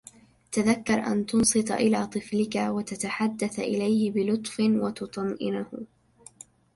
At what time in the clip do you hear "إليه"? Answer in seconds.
3.59-4.11